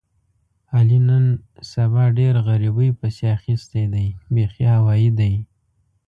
[0.75, 1.25] علي نن
[1.71, 5.33] سبا ډېر غریبۍ پسې اخیستی دی بیخي هوایي دی.